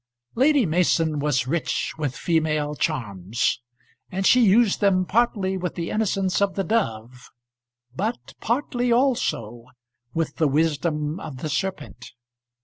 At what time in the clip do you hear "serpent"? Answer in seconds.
11.49-12.13